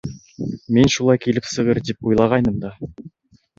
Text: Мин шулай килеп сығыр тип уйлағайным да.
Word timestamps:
Мин 0.77 0.89
шулай 0.93 1.21
килеп 1.27 1.51
сығыр 1.51 1.81
тип 1.91 2.11
уйлағайным 2.11 2.59
да. 2.67 2.75